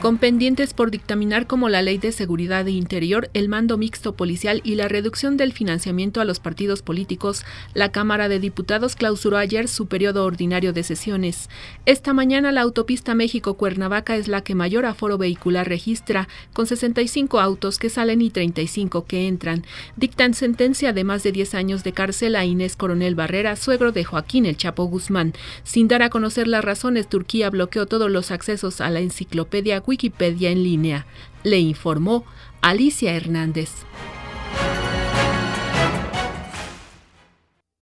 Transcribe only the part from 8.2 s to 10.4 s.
de Diputados clausuró ayer su periodo